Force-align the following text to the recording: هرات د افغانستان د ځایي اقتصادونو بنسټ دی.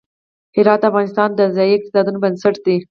هرات 0.57 0.79
د 0.83 0.87
افغانستان 0.91 1.29
د 1.35 1.41
ځایي 1.55 1.73
اقتصادونو 1.75 2.21
بنسټ 2.23 2.55
دی. 2.65 2.77